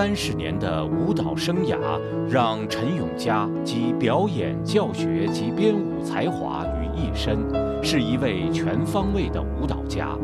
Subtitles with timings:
[0.00, 1.76] 三十年的舞蹈生涯，
[2.26, 7.36] 让陈永嘉集表演、教学及编舞才华于一身，
[7.84, 10.16] 是一位全方位的舞蹈家。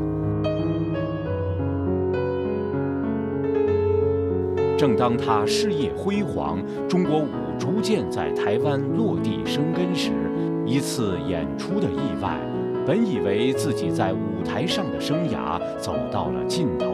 [4.78, 6.58] 正当他事业辉煌，
[6.88, 10.10] 中国舞逐渐在台湾落地生根时，
[10.64, 12.40] 一次演出的意外，
[12.86, 16.86] 本以为自己在舞台上的生涯走到了尽头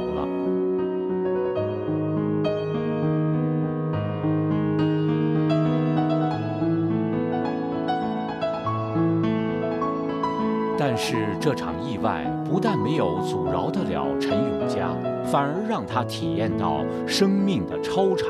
[11.05, 18.29] 是这场意外不但没有阻挠得了陈永嘉，反而让他体验到生命的超长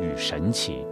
[0.00, 0.86] 与神奇。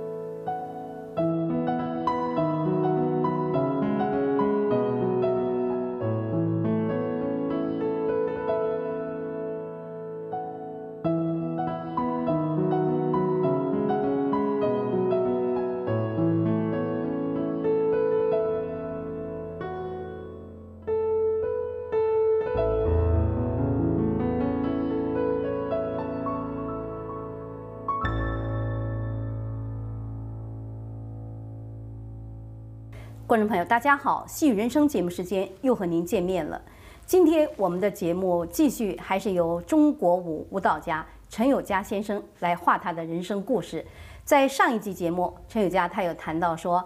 [33.30, 34.26] 观众朋友，大家好！
[34.26, 36.60] 戏语人生节目时间又和您见面了。
[37.06, 43.86] 今天我们的节目继续还是由中国舞舞蹈家陈友嘉先生来画他的人生故事。
[44.24, 46.84] 在上一集节目，陈友嘉他有谈到说，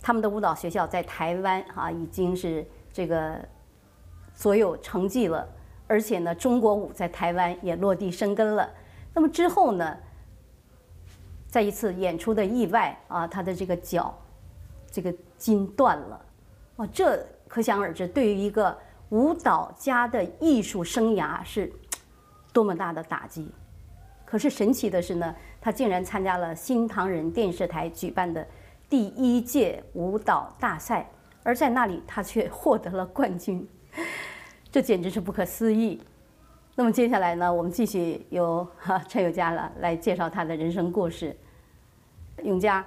[0.00, 3.38] 他们的舞蹈学校在台湾啊已经是这个
[4.32, 5.46] 所有成绩了，
[5.86, 8.66] 而且呢，中国舞在台湾也落地生根了。
[9.12, 9.94] 那么之后呢，
[11.48, 14.18] 在一次演出的意外啊，他的这个脚。
[14.90, 16.20] 这个筋断了，
[16.76, 18.76] 哇，这可想而知，对于一个
[19.10, 21.72] 舞蹈家的艺术生涯是
[22.52, 23.50] 多么大的打击。
[24.24, 28.46] 可是神奇的是呢，他竟然参加了新唐人电视台举办的
[28.88, 31.08] 第一届舞蹈大赛，
[31.42, 33.68] 而在那里他却 获得了冠军，
[34.70, 36.00] 这简直是不可思议。
[36.76, 38.66] 那么接下来呢，我们继续由
[39.08, 41.36] 陈友佳了来介绍他的人生故事，
[42.44, 42.84] 永嘉。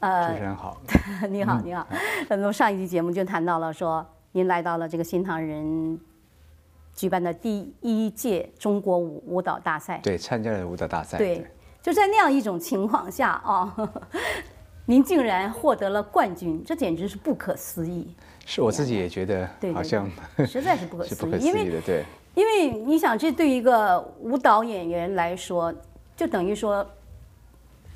[0.00, 0.80] 呃，主持人好，
[1.28, 1.86] 你好，你好。
[2.28, 5.98] 那么上一期节目就谈到了说，您来到了这个新唐人
[6.94, 11.18] 举办的第一届中国舞舞蹈大赛，对，参加了舞蹈大赛。
[11.18, 11.46] 对，
[11.82, 13.74] 就在那样一种情况下啊，
[14.86, 18.14] 您竟然获得了冠军，这简直是不可思议。
[18.46, 20.10] 是我自己也觉得，好像
[20.46, 25.72] 实在是不可 思议，因为对，因为你想，这对一个舞蹈演员来说，
[26.16, 26.84] 就等于说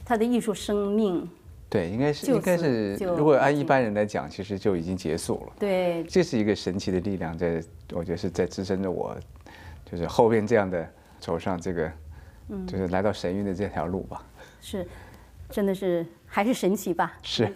[0.05, 1.27] 他的艺术生命。
[1.75, 5.53] 对，应该是应该是，如果按一般人来讲，其实就已经结束了。
[5.59, 7.61] 对，这是一个神奇的力量，在
[7.93, 9.17] 我觉得是在支撑着我，
[9.85, 11.91] 就是后边这样的走上这个，
[12.65, 14.23] 就是来到神韵的这条路吧。
[14.61, 14.87] 是，
[15.51, 17.19] 真的是还是神奇吧？
[17.23, 17.53] 是。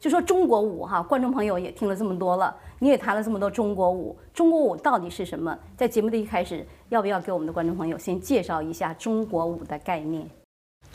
[0.00, 5.56] 就说中国舞哈，观众朋友也听了这么多了，你也谈了这么多中国舞，中国舞到底是什么？
[5.76, 10.28] 在节目的一开始，要不要给我们的观众朋友先介绍一下中国舞的概念？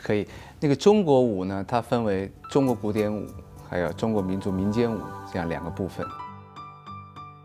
[0.02, 0.26] 可以，
[0.60, 3.26] 那个中国舞呢，它分为中国古典舞，
[3.68, 4.98] 还有中国民族民间舞
[5.32, 6.06] 这样两个部分。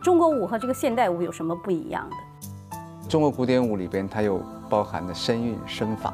[0.02, 2.16] 中国舞和这个现代舞有什么不一样的？
[3.09, 6.13] 中国古典舞里边，它有包含的声韵、身法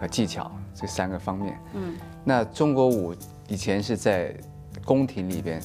[0.00, 1.60] 和技巧这三个方面。
[1.74, 3.14] 嗯，那中国舞
[3.48, 4.34] 以前是在
[4.84, 5.62] 宫廷里边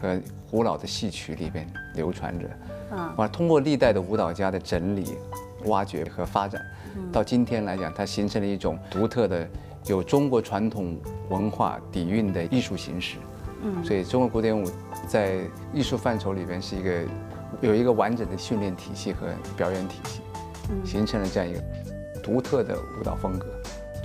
[0.00, 0.20] 和
[0.50, 2.48] 古老的戏曲里边流传着，
[2.92, 5.16] 嗯，完通过历代的舞蹈家的整理、
[5.66, 6.60] 挖掘和发展。
[7.12, 9.48] 到今天来讲，它形成了一种独特的、
[9.86, 10.98] 有中国传统
[11.28, 13.18] 文化底蕴的艺术形式。
[13.62, 14.70] 嗯，所以中国古典舞
[15.08, 15.40] 在
[15.72, 17.04] 艺术范畴里边是一个
[17.60, 19.26] 有一个完整的训练体系和
[19.56, 20.20] 表演体系，
[20.84, 21.62] 形成了这样一个
[22.22, 23.46] 独特的舞蹈风格。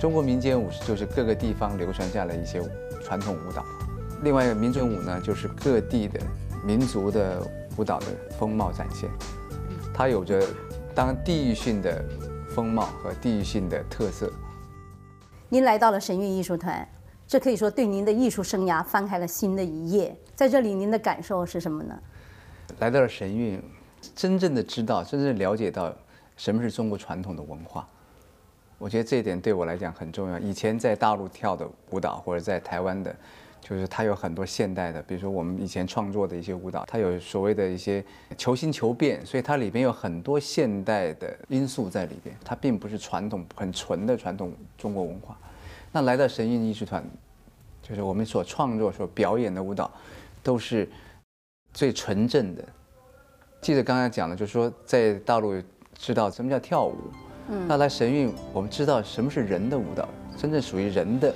[0.00, 2.60] 中国民间舞就是各个地方流传下来一些
[3.04, 3.64] 传统舞蹈。
[4.22, 6.18] 另外一个民族舞呢，就是各地的
[6.64, 8.06] 民族的舞蹈的
[8.38, 9.08] 风貌展现，
[9.92, 10.42] 它有着
[10.94, 12.04] 当地域性的。
[12.54, 14.30] 风貌和地域性的特色。
[15.48, 16.86] 您来到了神韵艺术团，
[17.26, 20.14] 这可以说对您的艺术生涯翻开了新的一页。
[20.36, 21.98] 在这里，您的感受是什么呢？
[22.78, 23.58] 来到了神韵，
[24.14, 25.90] 真正的知道，真正了解到
[26.36, 27.88] 什么是中国传统的文化。
[28.76, 30.38] 我觉得这一点对我来讲很重要。
[30.38, 33.16] 以前在大陆跳的舞蹈，或者在台湾的。
[33.62, 38.04] 就是它有很多现代的，比如说我们以前创作的一些舞蹈，它有所谓的一些
[38.36, 45.38] 求新求变，所以它里边有很多现代的因素在里边，它并不是传统很纯的传统中国文化。
[45.92, 47.04] 那来到神韵艺术团，
[47.80, 49.88] 就是我们所创作、所表演的舞蹈，
[50.42, 50.88] 都是
[51.72, 52.64] 最纯正的。
[53.60, 55.54] 记得刚才讲的，就是说在大陆
[55.94, 56.96] 知道什么叫跳舞，
[57.48, 61.32] 嗯，那来神韵，我们知道什么是人的舞蹈，真正属于人的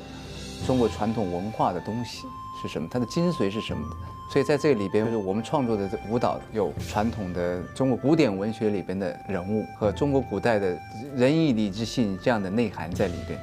[0.65, 2.27] 中国传统文化的东西
[2.63, 2.89] 是什么？
[2.91, 3.85] 它的精髓是什么？
[4.31, 10.77] 所以在这里边，就是我们创作的舞蹈有传统的中国古典文学里边的人物和中国古代的
[11.15, 13.39] 仁义礼智信这样的内涵在里边，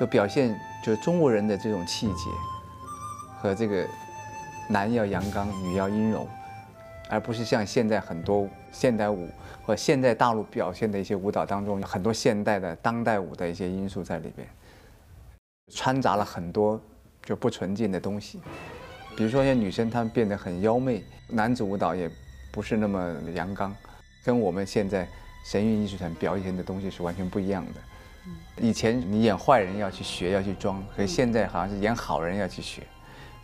[0.00, 2.30] 就表现就是中国人的这种气节
[3.38, 3.86] 和这个
[4.68, 6.26] 男要阳刚，女要阴柔，
[7.10, 9.28] 而不是像现在很多现代舞
[9.62, 14.48] 和现在大陆表现的一些舞蹈当中有很多现代的当代舞的一些因素在里边，
[15.74, 16.80] 掺杂了很多
[17.24, 18.40] 就不纯净的东西。
[19.16, 22.10] 比如说，像女生她们变得很妖媚，男子舞蹈也
[22.50, 23.74] 不是那么阳刚，
[24.24, 25.08] 跟我们现在
[25.44, 27.80] 神韵艺术团表演的东西是完全不一样的。
[28.60, 32.82] 以前你演坏人要去学，要去装，可是现在好像是演好人要去学，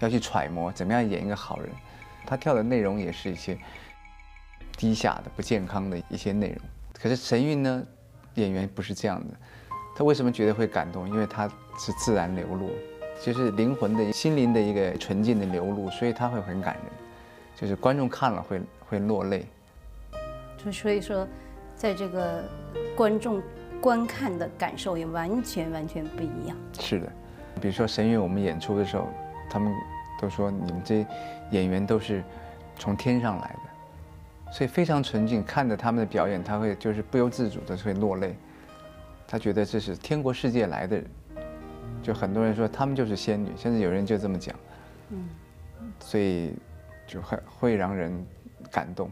[0.00, 1.70] 要去揣摩怎么样演一个好人。
[2.26, 3.58] 他跳的内容也是一些
[4.76, 6.58] 低下的、不健康的一些内容。
[6.92, 7.82] 可是神韵呢，
[8.34, 9.34] 演员不是这样的，
[9.98, 11.08] 他为什么觉得会感动？
[11.08, 12.70] 因为他是自然流露。
[13.20, 16.84] 就是灵魂的心灵的一个纯净的流露，所以他会很感人，
[17.56, 19.44] 就是观众看了会会落泪。
[20.56, 21.26] 就所以说，
[21.74, 22.44] 在这个
[22.96, 23.42] 观众
[23.80, 26.56] 观看的感受也完全完全不一样。
[26.78, 27.12] 是的，
[27.60, 29.08] 比如说神韵，我们演出的时候，
[29.50, 29.74] 他们
[30.20, 31.04] 都说你们这
[31.50, 32.22] 演员都是
[32.78, 35.42] 从天上来的，所以非常纯净。
[35.42, 38.36] 看着他们的表演，他会就是不由自主的会落泪，
[39.30, 41.06] 他觉得这是天国世界来的人。
[42.02, 44.56] 就很多人说他们就是仙女，甚至有人就这么讲，
[45.10, 45.28] 嗯，
[46.00, 46.54] 所以
[47.06, 48.26] 就很会让人
[48.70, 49.10] 感动。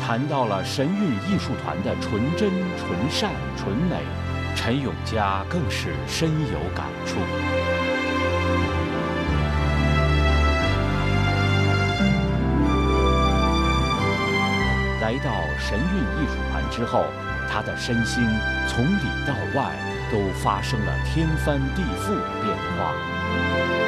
[0.00, 4.21] 谈到了神韵艺术团的纯真、纯善、纯美。
[4.54, 7.18] 陈永嘉更是深有感触。
[15.00, 17.06] 来到神韵艺术团之后，
[17.50, 18.22] 他的身心
[18.68, 19.74] 从里到外
[20.10, 23.81] 都发生了天翻地覆的变化。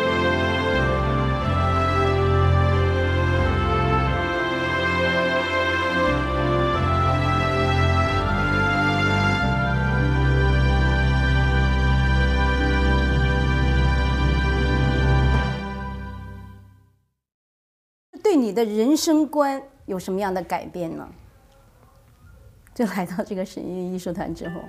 [18.34, 21.08] 你的人生观有什么样的改变呢？
[22.74, 24.60] 就来到这个神韵艺术团之后，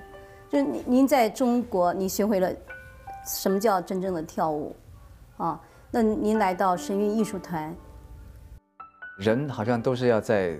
[0.48, 2.48] 就您您在中国，你学会了
[3.26, 4.76] 什么叫真正的跳舞
[5.36, 5.60] 啊？
[5.90, 7.74] 那您来到神韵艺术团，
[9.18, 10.56] 人好像都是要在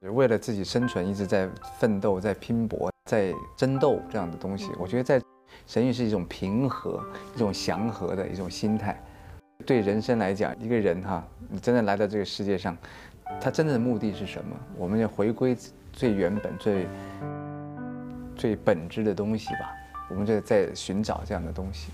[0.00, 4.70] 为了自己生存，一直在奋斗、在拼搏、在争斗这样的东西。
[4.78, 5.20] 我觉得在
[5.66, 7.02] 神韵是一种平和、
[7.34, 9.02] 一种祥和的一种心态。
[9.64, 12.76] 对人生来讲，一个人哈，你真的来到这个世界上，
[13.40, 14.56] 他真正的目的是什么？
[14.76, 15.56] 我们要回归
[15.92, 16.86] 最原本、最
[18.36, 19.72] 最本质的东西吧。
[20.10, 21.88] 我们就在寻找这样的东西。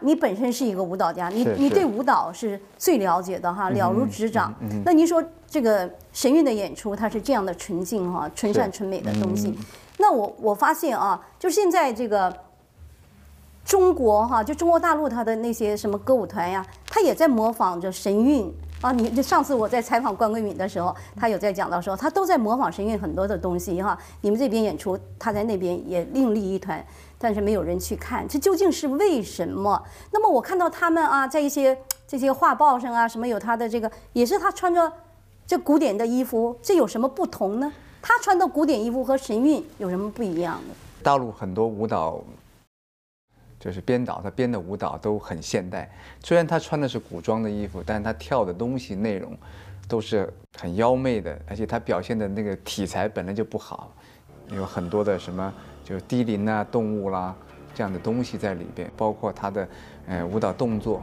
[0.00, 4.52] 你本身是一个舞蹈家，你你对舞蹈是最了解的哈，了如指掌。
[4.84, 9.56] 那您说这个神韵的演出，它是这样的纯净哈、纯善纯美的东西。
[9.98, 12.36] 那我我发现啊，就现在这个。
[13.66, 18.92] 中国哈，就中国大陆，它的那些什么歌舞团呀，他也在模仿着神韵啊。
[18.92, 23.98] 你就上次我在采访关桂敏的时候，他有在讲到说，他都在模仿神韵很多的东西哈。
[24.20, 26.82] 你们这边演出，他在那边也另立一团，
[27.18, 29.82] 但是没有人去看，这究竟是为什么？
[30.12, 34.92] 那么我看到他们啊，在一些这些画报上啊，什么有他的这个，也是他穿着
[35.44, 37.72] 这古典的衣服，这有什么不同呢？
[38.00, 40.74] 他穿的古典衣服和神韵有什么不一样的？
[41.02, 42.20] 大陆很多舞蹈。
[43.66, 45.90] 就是编导，他编的舞蹈都很现代。
[46.22, 49.36] 虽然他穿的是古装的衣服，但是他跳的东西内容
[49.88, 53.92] 都是很妖媚的，而且他表现的那个题材本来就不好，
[54.52, 55.52] 有很多的什么
[55.84, 57.34] 就是低龄啊、动物啦
[57.74, 59.68] 这样的东西在里边，包括他的
[60.06, 61.02] 呃舞蹈动作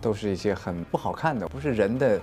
[0.00, 2.20] 都是一些很不好看的，不是人的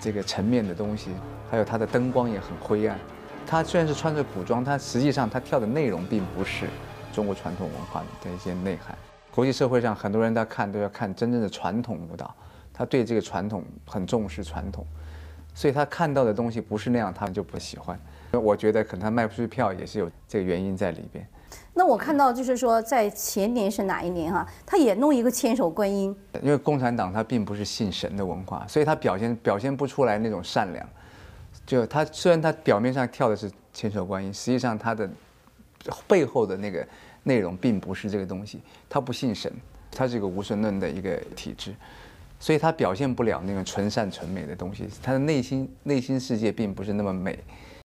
[0.00, 1.10] 这个层面的东西。
[1.50, 2.96] 还有他的灯光也很灰暗。
[3.44, 6.66] 他虽然是穿着古装，他实际上他跳的内容并不是
[7.18, 8.96] 中国传统文化的一些内涵。
[9.34, 12.32] 国际社会上很多人他看，都要看真正的传统舞蹈，
[12.72, 14.86] 他对这个传统很重视传统，
[15.52, 17.98] 所以他看到的东西不是那样，他们就不喜欢。
[18.30, 21.26] 我觉得可能他卖不出去票也是有这个原因在里边。
[21.74, 26.16] 那我看到就是说，在前年是哪一年哈，他也弄一个千手观音。
[26.40, 30.88] 因为共产党他并不是信神的文化，所以他表现表现不出来那种善良。
[31.66, 35.10] 就他虽然他表面上跳的是千手观音，实际上他的
[36.06, 36.86] 背后的那个
[37.22, 39.52] 内容并不是这个东西，他不信神，
[39.90, 41.74] 他是一个无神论的一个体制，
[42.38, 47.38] 所以他表现不了那种纯善纯美的东西，他的内心内心世界并不是那么美。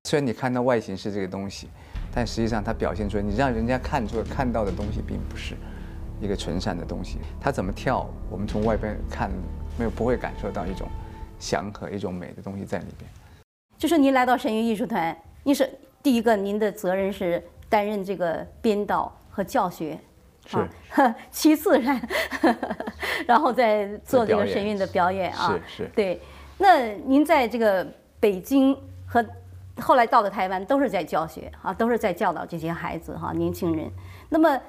[0.07, 1.67] 虽然你看到外形是这个东西，
[2.13, 5.53] 但实际上他表现出来，你让人家看出来看到的东西并不是
[6.21, 7.17] 一个纯善的东西。
[7.41, 9.29] 他怎么跳，我们从外边看
[9.77, 10.87] 没有不会感受到一种
[11.39, 13.09] 祥和、一种美的东西在里边。
[13.77, 15.69] 就是您来到神韵艺术团，您是
[16.01, 19.99] 第一个，您的责任是担任这个编导和教学，
[20.45, 22.09] 是啊， 其次然
[23.25, 26.21] 然后再做这个神韵的表演啊，是是对。
[26.57, 27.85] 那您在这个
[28.19, 29.23] 北京和
[29.79, 33.91] 后来到了台湾，都是在教学啊，都是在教导这些孩子哈、年轻人。
[34.29, 34.59] 那么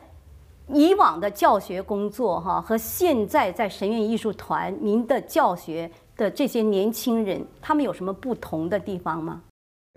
[0.67, 9.41] 以往的教学工作哈和现在在神韵艺术团您的教学的这些年轻人，他们有什么不同的地方吗？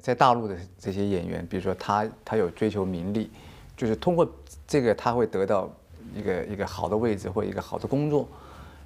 [0.01, 3.29] 在大陆的这些演员，比如说他他有追求名利，
[3.77, 4.27] 就是通过
[4.67, 5.70] 这个他会得到
[6.15, 8.27] 一个一个好的位置或一个好的工作。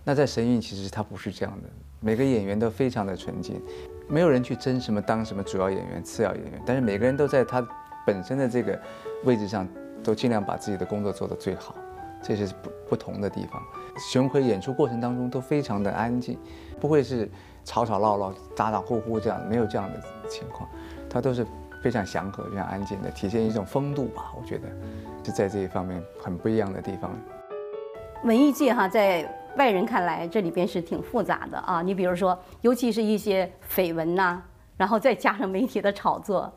[0.04, 1.70] 那在神韵其实他不是这样的，
[2.00, 3.60] 每个演员都非常的纯净，
[4.08, 7.68] 没有人去争什么当什么主要演员、次要演员，但是每个人都在他
[8.06, 8.80] 本身的这个
[9.24, 9.68] 位置上，
[10.04, 11.74] 都尽量把自己的工作做得最好，
[12.22, 13.60] 这是不不同的地方。
[13.98, 16.38] 巡回演出过程当中都非常的安静，
[16.80, 17.28] 不会是
[17.64, 20.70] 吵吵闹闹、打打呼呼这样，没有这样的情况，
[21.16, 21.48] 他都是
[21.82, 24.34] 非常祥和、非常安静的，体现一种风度吧。
[24.38, 24.68] 我觉得
[25.24, 27.10] 是在这一方面很不一样的地方。
[28.26, 31.82] 文艺界哈，在外人看来，这里边是挺复杂的啊。
[31.82, 34.44] 你比如说，尤其是一些绯闻呐、
[34.76, 36.52] 然后再加上媒体的炒作，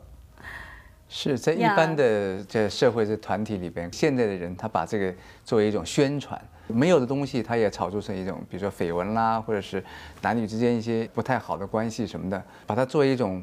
[1.08, 6.36] 是在一般的这社会这团体里边，现在的人他把这个作为一种宣传，
[6.66, 9.80] 没有的东西他也炒作成一种，比如说绯闻啦，或者是
[10.20, 13.40] 男女之间一些不太好的关系什么的，把它作为一种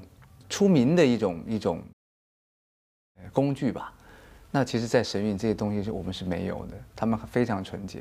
[0.50, 1.84] 出名的一种一种
[3.32, 3.94] 工具吧。
[4.52, 8.00] 那其实，在神韵这些东西是我们是没有的，他们非常纯洁，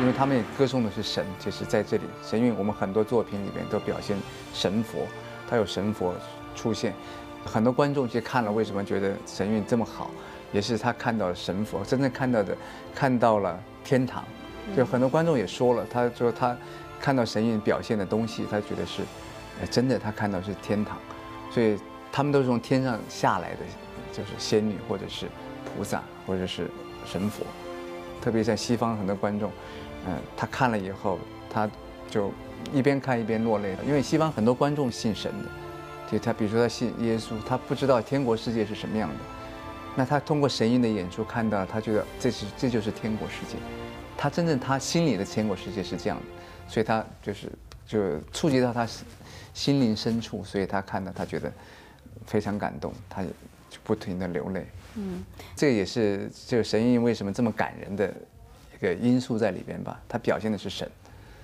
[0.00, 1.26] 因为他们也歌颂的是神。
[1.40, 4.16] 就是在这里，神韵我们很多作品里面都表现
[4.54, 5.06] 神佛，
[5.50, 6.14] 它有神佛
[6.54, 6.94] 出现。
[7.44, 10.08] 很多观众去看了，为什么觉得神韵这么好，
[10.52, 12.56] 也是他看到神佛，真正看到的，
[12.94, 14.22] 看到了天堂。
[14.76, 16.56] 就很多观众也说了，他说他
[17.00, 19.02] 看到神韵表现的东西，他觉得是，
[19.68, 20.96] 真的，他看到是天堂，
[21.52, 21.78] 所以
[22.10, 23.58] 他们都是从天上下来的，
[24.12, 25.26] 就是仙女或者是
[25.64, 26.70] 菩萨或者是
[27.04, 27.44] 神佛，
[28.20, 29.50] 特别在西方很多观众，
[30.06, 31.18] 嗯、他看了以后，
[31.50, 31.70] 他
[32.10, 32.32] 就
[32.72, 35.48] 一边看一边落泪了，因为西方很多观众信神的。
[36.10, 39.14] 就他，比如说他信耶稣，他不知道天国世界是什么样的，
[39.96, 43.56] 那他通过神韵的演出看到，他觉得这是这就是天国世界，
[44.14, 46.24] 他真正他心里的天国世界是这样的，
[46.68, 47.50] 所以他就是
[47.86, 48.86] 就触及到他
[49.54, 51.52] 心心灵深处，所以他看到他觉得
[52.26, 53.28] 非常感动，他也
[53.70, 54.66] 就不停的流泪。
[54.96, 55.24] 嗯，
[55.56, 58.12] 这也是这个神韵为什么这么感人的
[58.74, 60.90] 一个因素在里边吧，他表现的是神。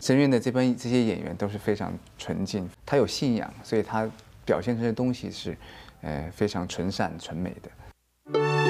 [0.00, 4.08] 神韵的这帮这些演员都是非常纯净，他有信仰，所以他
[4.44, 5.56] 表现出来的东西是，
[6.02, 8.67] 呃，非常纯善纯美的。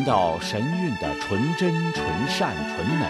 [0.00, 3.06] 谈到神韵的纯真、纯善、纯美，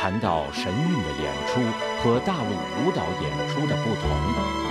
[0.00, 1.60] 谈到神韵的演出
[2.02, 2.48] 和大陆
[2.80, 4.08] 舞蹈演出的不同，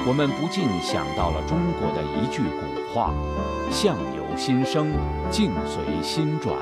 [0.08, 3.14] 我们不禁想到了中国的一句古话
[3.70, 4.94] ：“相由心生，
[5.30, 6.58] 境随心转。”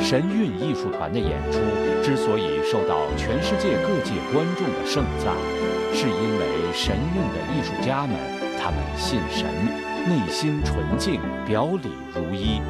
[0.00, 1.58] 神韵艺术团的演出
[2.02, 5.36] 之所以受到全世界各界观众的盛赞，
[5.92, 8.16] 是因为神韵的艺术家们，
[8.58, 9.44] 他们信神，
[10.08, 12.62] 内心纯净，表里如一。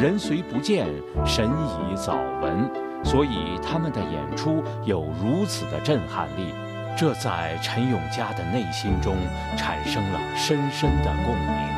[0.00, 0.86] 人虽不见，
[1.24, 2.70] 神已早闻，
[3.02, 6.52] 所以他们的演出有如此的震撼力，
[6.96, 9.16] 这在陈永嘉的内心中
[9.56, 11.76] 产生了深深的共鸣。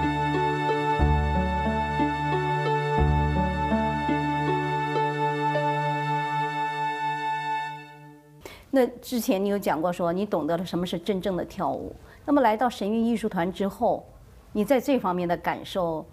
[8.70, 14.04] 那之前你有讲过说你懂得了什么是真正的跳舞，那么来到神韵艺术团之后，
[14.52, 16.04] 你在这方面的感受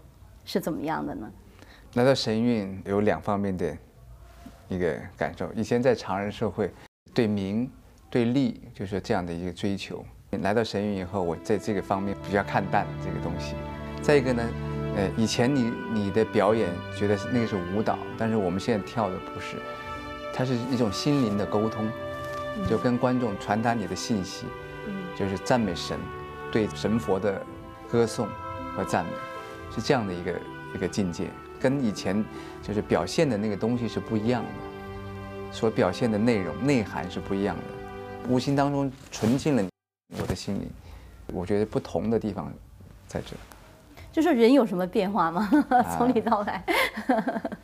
[0.43, 1.27] 是怎么样的呢？
[1.95, 3.75] 来到神韵有两方面的
[4.67, 5.49] 一个感受。
[5.53, 6.69] 以前在常人社会，
[7.13, 7.69] 对名、
[8.09, 10.05] 对利，就是这样的一个追求。
[10.41, 13.55] 来到神韵以后，我在这个方面比较看淡这个东西。
[14.01, 14.43] 再一个呢，
[14.97, 19.55] 呃，以前你你的表演觉得那个是舞蹈，但是我们现在跳的不是，
[20.33, 21.89] 它是一种心灵的沟通，
[22.69, 24.47] 就跟观众传达你的信息，
[25.17, 25.97] 就是赞美神，
[26.51, 27.41] 对神佛的
[27.89, 28.27] 歌颂
[28.75, 29.11] 和赞美，
[29.73, 30.41] 是这样的一个
[30.75, 31.29] 一个境界，
[31.65, 32.23] 跟以前
[32.61, 38.29] 就是表现的那个东西是不一样的，所表现的内容内涵是不一样的。
[38.29, 39.63] 无形当中纯净了
[40.21, 40.69] 我的心灵。
[41.33, 42.53] 我觉得不同的地方
[43.07, 43.35] 在这。
[44.11, 45.49] 就是人有什么变化吗？
[45.97, 46.63] 从里到外。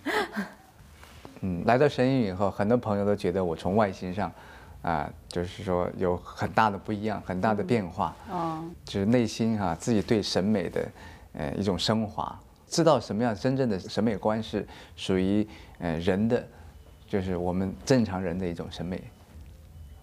[1.42, 4.32] 嗯，来到神韵以后，很多朋友都觉得我从外形上，
[4.82, 8.16] 啊，就是说有很大的不一样，很大的变化。
[8.32, 8.64] 哦。
[8.84, 10.88] 就是内心哈，自己对审美的，
[11.34, 12.36] 呃，一种升华，
[12.72, 15.46] 知道什么样真正的审美观是属于
[15.80, 16.48] 呃人的，
[17.06, 19.00] 就是我们正常人的一种审美。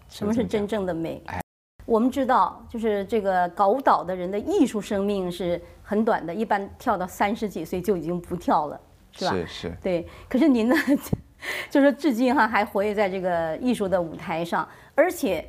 [0.07, 1.19] 什么是真正的美？
[1.25, 1.41] 哎，
[1.85, 8.79] 我们知道，就是这个搞舞蹈的人的艺术生命是很短的，一般跳到三十几岁就已经不跳了，
[9.11, 9.31] 是吧？
[9.31, 9.73] 是是。
[9.81, 10.75] 对，可是您呢？
[11.71, 15.43] 就是至今哈还活跃在这个艺术的舞台上，而且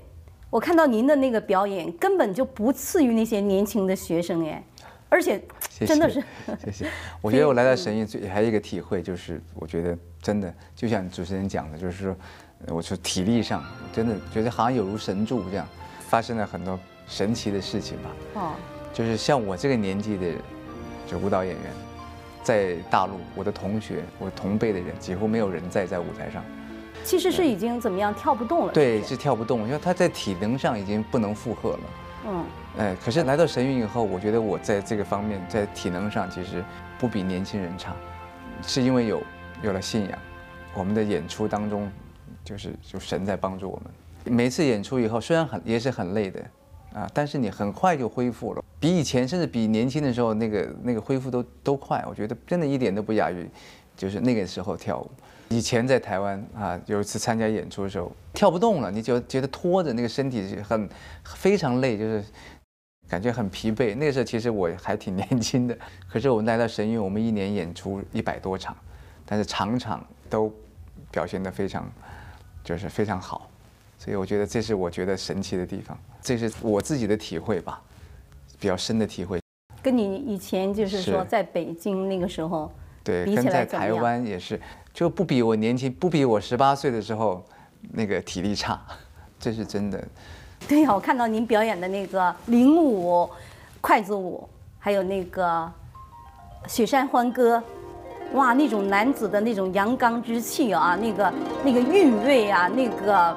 [0.48, 4.64] 我看到您的那个表演根本就不次于那些年轻的学生哎，
[5.10, 5.42] 而且
[5.86, 6.22] 真的是
[6.64, 6.86] 谢谢。
[7.20, 12.16] 我觉得我来到神韵最还有一个体会就是，我觉得真的就像主持人讲的，就是说，
[12.68, 13.62] 我说体力上
[13.92, 15.68] 真的觉得好像有如神助这样，
[16.08, 18.10] 发生了很多神奇的事情吧。
[18.34, 18.52] 哦，
[18.94, 20.32] 就是像我这个年纪的
[21.06, 21.62] 就舞蹈演员。
[22.42, 26.42] 在大陆，我的同学，我同辈的人，几乎没有人在在舞台上。
[27.04, 28.72] 其实是已经怎么样跳不动了？
[28.72, 31.80] 对，是跳不动，因为他在体能上已经不能负荷了。
[32.26, 32.44] 嗯，
[32.78, 36.64] 哎，可是来到神韵以后，我觉得我在这个方面，在体能上其实
[36.98, 37.94] 不比年轻人差，
[38.62, 39.22] 是因为有
[39.62, 40.18] 有了信仰。
[40.74, 41.90] 我们的演出当中，
[42.44, 44.34] 就是就神在帮助我们。
[44.36, 46.44] 每次演出以后，虽然很也是很累的。
[46.92, 47.08] 啊！
[47.14, 52.04] 但是你很快就恢复了，比以前甚至比年轻的时候那个那个恢复都都快。
[52.08, 53.48] 我觉得真的一点都不亚于，
[53.96, 55.08] 就是那个时候跳舞。
[55.50, 60.88] 以前在台湾啊，有一次参加演出的时候跳不动了，你就觉得拖着那个身体很
[61.24, 62.24] 非常累，就是
[63.08, 63.96] 感觉很疲惫。
[63.96, 65.76] 那个时候其实我还挺年轻的，
[66.08, 68.76] 可是我们来到神韵，我们一年演出一百多场，
[69.26, 70.52] 但是场场都
[71.10, 71.90] 表现得非常，
[72.62, 73.50] 就是非常好。
[73.98, 77.82] 所以我觉得这是我觉得神奇的地方，这是我自己的体会吧，
[78.60, 79.40] 比较深的体会。
[79.82, 82.70] 跟你以前就是说在北京那个时候，
[83.02, 84.60] 对，跟在台湾也是，
[84.92, 87.44] 就不比我年轻，不比我十八岁的时候
[87.92, 88.80] 那个体力差，
[89.38, 90.02] 这是真的。
[90.68, 93.28] 对呀，我看到您表演的那个领舞、
[93.80, 94.48] 筷子舞，
[94.78, 95.70] 还有那个
[96.66, 97.62] 雪山欢歌，
[98.34, 101.32] 哇，那种男子的那种阳刚之气啊，那个
[101.64, 103.36] 那个韵味啊，那个。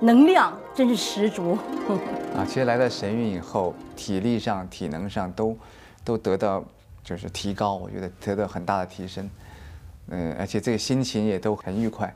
[0.00, 1.56] 能量真是十足
[2.36, 2.44] 啊！
[2.46, 5.56] 其实来到神韵以后，体力上、体能上都
[6.02, 6.62] 都得到
[7.02, 9.30] 就是提高，我觉得得到很大的提升。
[10.08, 12.14] 嗯，而且这个心情也都很愉快。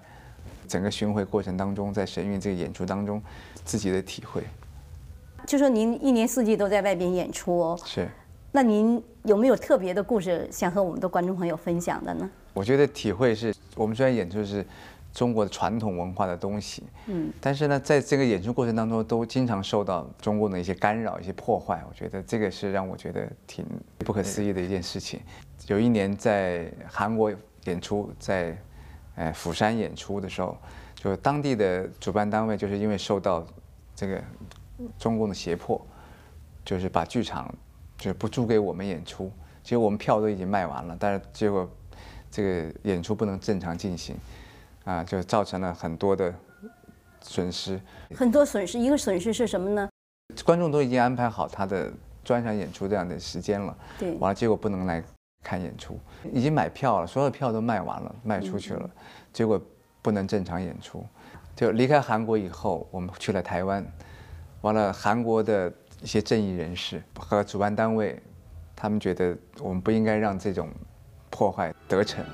[0.67, 3.23] 整个巡回过程当中，在神韵这个演出当中，
[3.65, 4.43] 自己的体会。
[5.47, 8.09] 就说您一年四季都在外边演出哦，是。
[8.53, 12.31] 那您有没有特别的故事想和我们的观众朋友分享的呢？
[12.55, 14.65] 我觉得体会是我们虽然演出是。
[15.15, 21.83] 中国的传统文化的东西，嗯，但是呢，在这个演出过程当中，都经常受到中共的一些干扰、一些破坏。
[21.89, 23.65] 我觉得这个是让我觉得挺
[23.97, 25.19] 不可思议的一件事情。
[25.67, 27.33] 有一年在韩国
[27.69, 28.57] 演出，在
[29.15, 30.57] 呃釜山演出的时候，
[30.97, 33.47] 就当地的主办单位就是因为受到
[33.95, 34.21] 这个
[34.99, 35.81] 中共的胁迫，
[36.65, 37.55] 就是把剧场
[37.97, 39.31] 就是不租给我们演出。
[39.63, 41.71] 其实我们票都已经卖完了，但是结果
[42.31, 44.17] 这个演出不能正常进行。
[44.85, 46.35] 啊，就造成了很多的
[47.21, 47.79] 损失，
[48.17, 48.79] 很多损失。
[48.79, 49.87] 一个损失是什么呢？
[50.47, 51.93] 观众都已经安排好他的
[52.25, 55.05] 专场演出这样的时间了，对，完了结果不能来
[55.43, 55.99] 看演出，
[56.33, 58.91] 已经买票了，所有票都卖完了，卖出去了，
[59.33, 59.61] 结果
[60.03, 61.05] 不能正常演出。
[61.57, 63.85] 就离开韩国以后，我们去了台湾，
[64.61, 65.73] 完了韩国的
[66.03, 68.21] 一些正义人士和主办单位，
[68.77, 70.69] 他们觉得我们不应该让这种
[71.31, 72.25] 破坏得逞，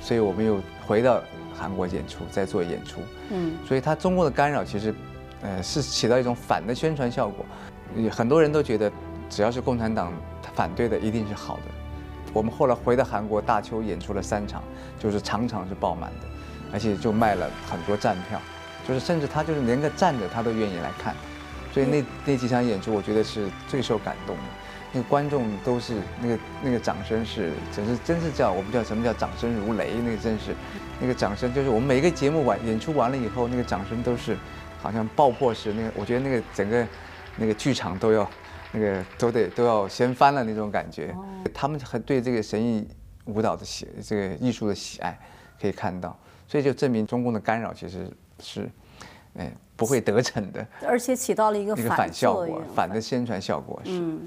[0.00, 1.20] 所以我们又回到。
[1.56, 4.92] 韩国演出在做演出，嗯，所以他中国的干扰其实，
[5.40, 7.46] 呃，是起到一种反的宣传效果。
[8.10, 8.90] 很多人都觉得，
[9.30, 10.12] 只要是共产党
[10.52, 11.62] 反对的，一定是好的。
[12.34, 14.62] 我们后来回到韩国，大邱演出了三场，
[14.98, 16.26] 就是场场是爆满的，
[16.72, 18.38] 而且就卖了很多站票，
[18.86, 21.14] 就是甚至他就是连个站着他都愿意来看。
[21.72, 24.42] 所以那那几场演出，我觉得是最受感动的。
[24.92, 30.54] 那个观众都是那个那个掌声是，真是真是叫我们叫什么叫掌声如雷，那个真是。
[31.00, 34.36] 那个掌声就是我们每一个节目完演出完了以后，那个掌声都是
[34.80, 35.72] 好像爆破式。
[35.72, 36.86] 那个我觉得那个整个
[37.36, 38.28] 那个剧场都要
[38.74, 41.14] 那个都得都要掀翻了那种感觉。
[41.54, 42.86] 他们很对这个神韵
[43.26, 45.18] 舞蹈的喜，这个艺术的喜爱
[45.58, 46.14] 可以看到，
[46.46, 48.10] 所以就证明中共的干扰其实
[48.40, 48.68] 是
[49.36, 54.18] 哎不会得逞的，而且起到了一个反效果，反的宣传效果是。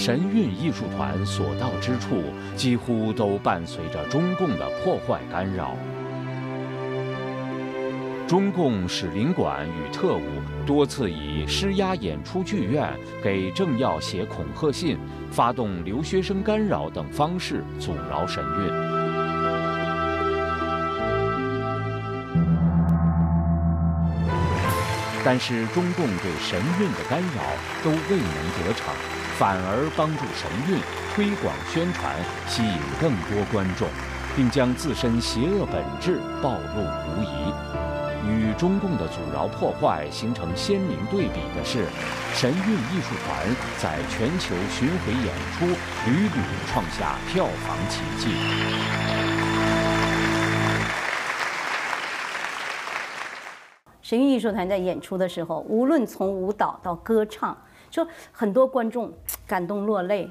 [0.00, 2.22] 神韵艺术团所到之处，
[2.56, 5.76] 几乎都伴随着中共的破坏干扰。
[8.26, 10.22] 中共使领馆与特务
[10.64, 12.90] 多次以施压演出剧院、
[13.22, 14.96] 给政要写恐吓信、
[15.30, 18.99] 发动留学生干扰等方式阻挠神韵。
[25.24, 27.42] 但是中共对神韵的干扰
[27.84, 28.94] 都未能得逞，
[29.38, 30.80] 反而帮助神韵
[31.14, 32.16] 推广宣传，
[32.48, 33.88] 吸引更多观众，
[34.34, 37.52] 并将自身邪恶本质暴露无遗。
[38.28, 41.86] 与中共的阻挠破坏形成鲜明对比的是，
[42.34, 45.66] 神韵艺术团在全球巡回演出
[46.06, 49.29] 屡屡创下票房奇迹。
[54.10, 57.56] 神韵艺术团在演出的时候，无论从舞蹈到歌唱，
[57.92, 59.08] 说很多观众
[59.46, 60.28] 感动落泪，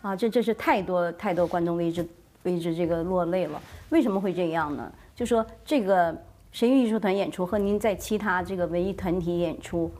[0.00, 2.08] 啊，这这是太多太多观众为之
[2.44, 3.60] 为之这个落泪了。
[3.90, 4.90] 为什么会这样呢？
[5.14, 6.16] 就说这个。
[6.52, 9.90] 神韵艺术团演出和您在其他这个文艺团体演出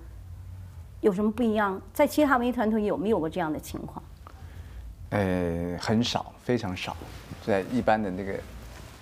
[1.01, 1.81] 有什么不一样？
[1.95, 4.03] 在其他文艺团体有没有过这样的情况？
[5.09, 6.95] 呃，很少，非常少。
[7.43, 8.35] 在一般的那个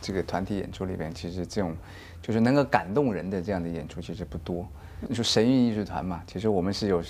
[0.00, 1.74] 这个团体演出里边，其实这种
[2.22, 4.66] 就是能够感动人的这样的演出其实不多。
[5.09, 7.02] 你说神韵艺术团嘛，其实我们是有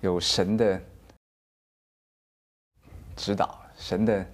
[0.00, 0.80] 有神的
[3.16, 4.26] 指导，神的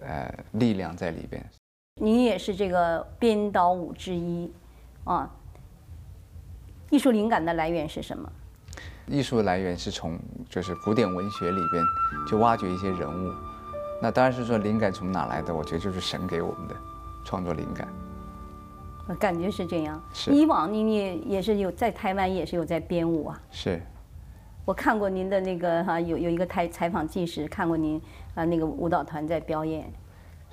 [0.00, 1.44] 呃力量在里边。
[2.00, 4.52] 您也是这个编导舞之一。
[5.04, 5.28] 啊，
[6.90, 8.30] 艺术灵感的来源是什么？
[9.06, 10.16] 艺术的来源是从
[10.48, 11.84] 就是古典文学里边
[12.28, 13.34] 去挖掘一些人物，
[14.00, 15.52] 那当然是说灵感从哪来的？
[15.52, 16.76] 我觉得就是神给我们的
[17.24, 17.88] 创作灵感。
[19.16, 20.02] 感觉是这样。
[20.12, 20.30] 是。
[20.30, 23.40] 以往您也也是有在台湾也是有在编舞啊。
[23.50, 23.80] 是。
[24.64, 28.00] 我看过您的那个哈有有一个台采访纪实，看过您
[28.34, 29.90] 啊那个舞蹈团在表演。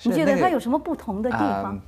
[0.04, 1.80] 你觉得它有什么不同的地方？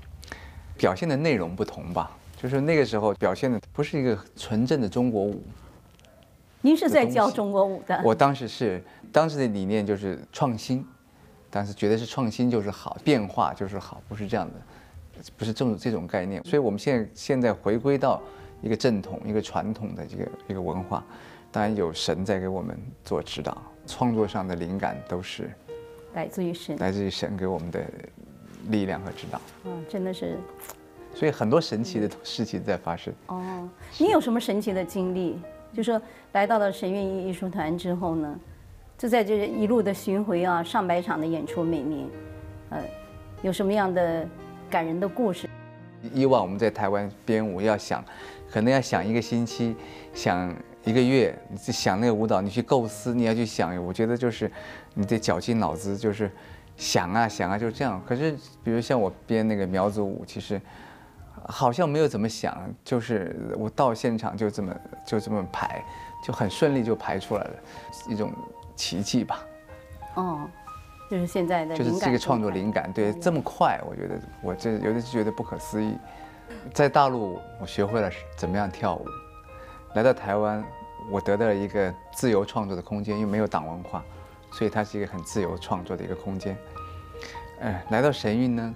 [0.77, 2.11] 表现的内容不同吧。
[2.35, 5.43] 就是那个时候表现的不是一个纯正的中国舞。
[6.61, 8.01] 您是在教中国舞的？
[8.03, 10.85] 我当时是，当时的理念就是创新，
[11.49, 14.53] 当时觉得是创新就是好，变化就是好，不是这样的，
[15.37, 16.43] 不是这种这种概念。
[16.43, 18.21] 所以我们现在现在回归到
[18.61, 21.03] 一个正统、一个传统的这个一个文化，
[21.51, 25.49] 当然有神在给我们做指导，创作上的灵感都是
[26.13, 27.83] 来自于神，来自于神给我们的
[28.69, 29.41] 力量和指导。
[29.65, 30.37] 嗯，真的是。
[31.13, 33.13] 所以很多神奇的事情在发生。
[33.27, 35.39] 哦，你有什么神奇的经历？
[35.73, 36.01] 就说
[36.31, 38.39] 来到了神韵艺艺术团之后呢，
[38.97, 42.07] 就在这一路的巡回啊，上百场的演出每年，
[42.69, 42.83] 呃，
[43.41, 44.27] 有什么样的
[44.69, 45.49] 感人的故事？
[46.13, 48.03] 以往我们在台湾编舞要想，
[48.49, 49.75] 可能要想一个星期，
[50.13, 54.51] 想一个月，你去想那个舞蹈，你去构思，你要去想，我觉得就是
[54.93, 56.31] 你得绞尽脑汁，就是
[56.77, 58.01] 想啊想啊，就是这样。
[58.07, 60.61] 可是比如像我编那个苗族舞，其实。
[61.45, 65.83] 好像没有怎么想，就是我到现场就这么就这么排，
[66.23, 67.51] 就很顺利就排出来了，
[68.07, 68.31] 一种
[68.75, 69.39] 奇迹吧。
[70.15, 70.47] 哦，
[71.09, 75.97] 就是现在的就是这个创作灵感，对，这么快，我觉得我这有的是觉得不可思议。
[76.73, 79.05] 在大陆我学会了怎么样跳舞，
[79.95, 80.63] 来到台湾，
[81.11, 84.03] 我得到了一个自由创作的空间，因为没有党文化，
[84.51, 86.55] 所以它是一个很自由创作的一个空间。
[87.61, 88.73] 哎，来到神韵呢，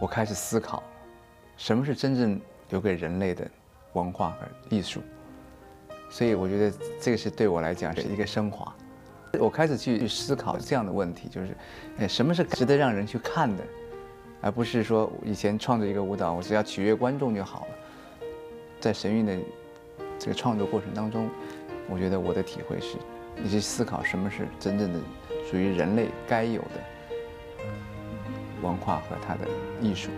[0.00, 0.82] 我开始思考。
[1.56, 3.48] 什么是真正留给人类的
[3.94, 5.00] 文化和艺术？
[6.08, 8.72] 所以我觉得这个是对我来讲是一个升华。
[9.38, 11.56] 我开始去思考这样的问题，就是，
[11.98, 13.62] 哎，什么是值得让人去看的，
[14.40, 17.74] 而不是说以前创作一个舞蹈，我只要取悦观众就好了。
[18.80, 19.36] 在神韵的
[20.18, 21.28] 这个创作过程当中，
[21.88, 22.96] 我觉得我的体会是，
[23.42, 25.00] 你去思考什么是真正的
[25.50, 27.70] 属于人类该有的
[28.62, 29.40] 文化和它的
[29.80, 30.10] 艺术。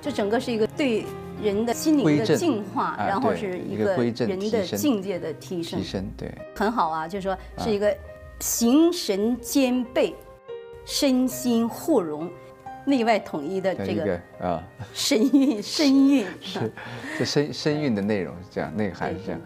[0.00, 1.04] 这整个是一个对
[1.42, 5.78] 人的心灵的净化，然后是一个人的境界的提升。
[5.78, 7.96] 提升，对，很好啊，就是说是一个
[8.38, 10.14] 形神兼备、
[10.84, 12.30] 身心互融、
[12.84, 16.26] 内外统一的这个啊身韵 身韵。
[16.40, 16.72] 是，
[17.18, 19.40] 这身身韵的内容是这样，内涵是这样。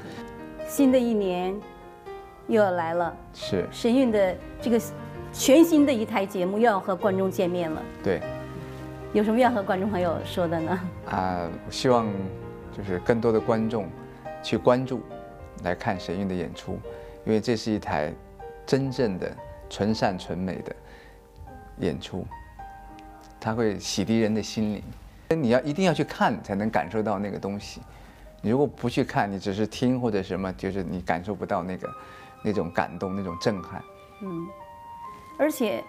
[0.67, 1.55] 新的一年
[2.49, 4.81] 又要来了，是神韵的这个
[5.33, 7.83] 全新的一台节目又要和观众见面了。
[8.03, 8.21] 对。
[9.15, 10.81] 有什么要和观众朋友说的呢？
[11.07, 12.13] 啊，我希望
[12.77, 13.89] 就是更多的观众
[14.43, 15.01] 去关注、
[15.63, 16.81] 来看神韵的演出，
[17.25, 18.13] 因为这是一台
[18.67, 19.33] 真正的
[19.71, 20.75] 纯善纯美的
[21.79, 22.27] 演出，
[23.39, 24.83] 它会洗涤人的心灵。
[25.41, 27.81] 你要一定要去看，才能感受到那个东西。
[28.43, 31.89] 你如果不去看，你只是听或者什么，就是你感受不到那个
[32.43, 33.81] 那种感动、那种震撼。
[34.23, 34.45] 嗯，
[35.39, 35.85] 而且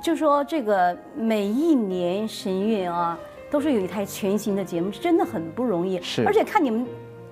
[0.00, 3.18] 就说这个每一年神韵啊，
[3.50, 6.00] 都是有一台全新的节目，真的很不容易。
[6.00, 6.86] 是而且看你们，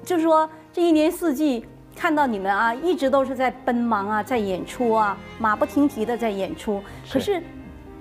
[0.04, 1.64] 就是说这一年四季。
[1.92, 6.80] 看到你们啊，一直都是在奔忙啊，在演出啊，马不停蹄的在演出。
[7.12, 7.42] 可是，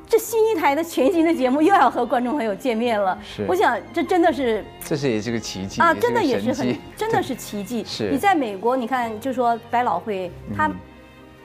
[0.07, 3.17] 这新一台的全新的节目又要和观众朋友见面了。
[3.21, 7.83] 是，我想这真的是，这是也是个奇迹啊，真的也是很，真的是奇迹。
[7.83, 10.71] 是，你在美国，你看，就说百老汇，他。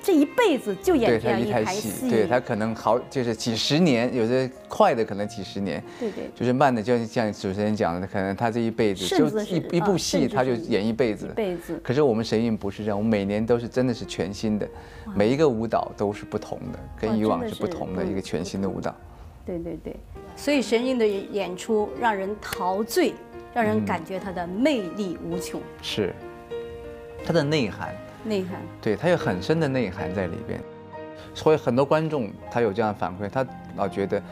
[0.05, 11.81] 这一辈子就演这样一台戏，对他可能好就是几十年，有的快的可能几十年，对对，就是慢的，就像主持人讲的，可能他这一辈子就一一部戏他就演一辈子，一辈子。
[11.83, 14.69] 可是我们神韵不是这样，我们每年都是真的是全新的，
[15.17, 18.95] 每一个舞蹈都是不同的，跟以往是不同的一个全新的舞蹈。
[19.47, 19.97] 对对对，
[20.37, 23.14] 所以神韵的演出让人陶醉，
[23.55, 25.59] 让人感觉它的魅力无穷。
[25.81, 26.12] 是，
[27.25, 27.95] 它的内涵。
[28.24, 30.60] 内涵，对他有很深的内涵在里边，
[31.34, 34.22] 所以很多观众他有这样反馈，他老觉得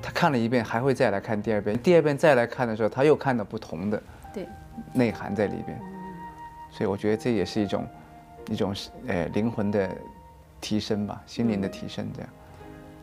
[0.00, 4.46] 他看了一遍还会再来看第二遍，第二遍再来看的时候他又看到不同的对
[4.92, 5.78] 内涵在里边，
[6.70, 7.86] 所以我觉得这也是一种
[8.50, 8.74] 一种
[9.06, 9.90] 呃灵魂的
[10.60, 12.30] 提升吧，心灵的提升这样。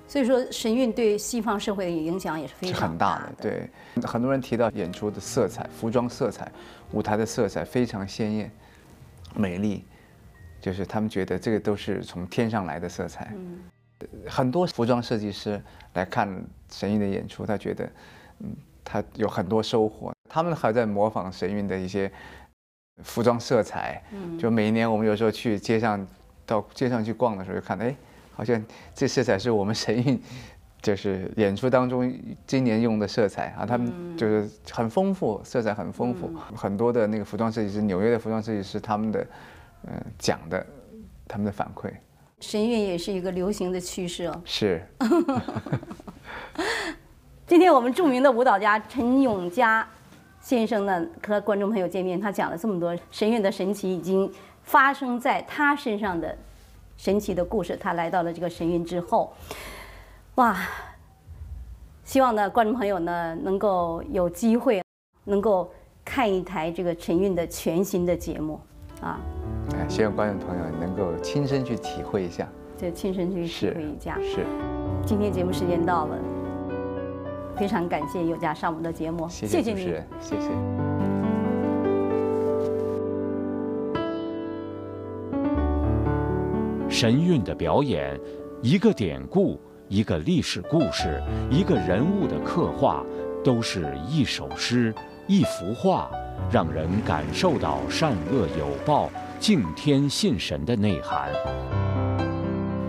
[0.08, 3.34] 所以说神韵对西方社会的影响也是非常大的。
[3.42, 3.70] 对，
[4.06, 6.52] 很多人提到演出的色彩、服装色彩、
[6.92, 8.52] 舞台的色彩非常鲜艳、
[9.34, 9.86] 美丽。
[10.62, 13.34] 就是他们觉得这个都是从天上来的色彩，
[14.28, 15.60] 很多服装设计师
[15.94, 16.30] 来看
[16.72, 17.90] 神韵的演出，他觉得，
[18.40, 20.14] 嗯，他有很多收获。
[20.30, 22.12] 他们还在模仿神韵的一些
[23.04, 24.02] 服装色彩，
[24.40, 26.08] 就每一年我们有时候去街上
[26.46, 27.96] 到街上去逛的时候，就看到，哎，
[28.36, 30.22] 好像这色彩是我们神韵
[30.80, 32.14] 就是演出当中
[32.46, 33.48] 今年用的色彩。
[33.58, 39.26] 啊，他们就是很丰富，色彩很丰富，很多的那个服装设计师，纽约的服装设计师，他们的。
[39.88, 40.66] 嗯，讲的
[41.28, 41.92] 他们的反馈，
[42.40, 44.42] 神韵也是一个流行的趋势哦。
[44.46, 44.82] 是。
[47.48, 49.88] 今天我们著名的舞蹈家陈永嘉
[50.40, 54.32] 先生呢，和观众朋友见面，他讲了这么多神韵的神奇，已经
[54.64, 56.38] 发生在他身上的
[56.96, 57.76] 神奇的故事。
[57.76, 59.34] 他来到了这个神韵之后，
[60.36, 60.58] 哇！
[62.04, 64.84] 希望呢，观众朋友呢，能够有机会
[65.26, 65.72] 能够
[66.04, 68.60] 看一台这个陈韵的全新的节目
[69.02, 69.20] 啊。
[69.88, 74.18] 希望观众朋友能够亲身去体会一下，对，亲身去体会一下。
[74.22, 74.46] 是。
[75.06, 76.18] 今天节目时间到了，
[77.58, 80.48] 非常感谢有家上我们的节目，谢谢主持人，谢谢。
[86.90, 88.20] 神韵的表演，
[88.62, 93.04] 一个典故，一个历史故事，一个人物的刻画，
[93.44, 94.94] 都是一首诗，
[95.28, 96.10] 一幅画。
[96.52, 99.10] 让人感受到善恶有报、
[99.42, 101.32] 敬天信神的内涵。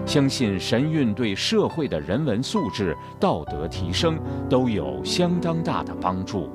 [0.05, 4.19] 相信神韵对社会的人文素质、道德提升
[4.51, 6.51] 都有相当大的帮助。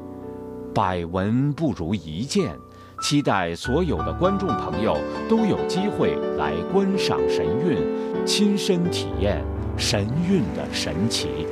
[0.72, 2.56] 百闻不如一见，
[3.02, 4.96] 期待所有的观众朋友
[5.28, 7.80] 都有机会来观赏神韵，
[8.24, 9.44] 亲身体验
[9.76, 11.48] 神韵的神奇。